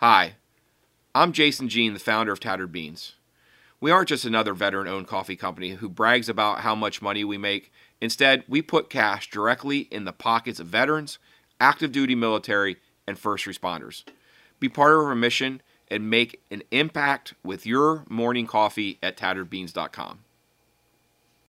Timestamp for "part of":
14.68-15.00